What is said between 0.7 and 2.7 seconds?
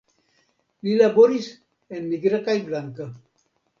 Li laboris en nigra kaj